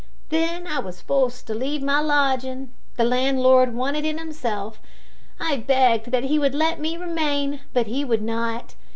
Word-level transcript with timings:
Then 0.29 0.65
I 0.65 0.79
was 0.79 0.99
forced 0.99 1.45
to 1.45 1.53
leave 1.53 1.83
my 1.83 1.99
lodging. 2.01 2.71
The 2.97 3.03
landlord 3.03 3.75
wanted 3.75 4.03
it 4.03 4.17
himself. 4.17 4.79
I 5.39 5.57
begged 5.57 6.09
that 6.09 6.23
he 6.23 6.39
would 6.39 6.55
let 6.55 6.79
me 6.79 6.97
remain, 6.97 7.59
but 7.71 7.85
he 7.85 8.03
would 8.03 8.23
not. 8.23 8.73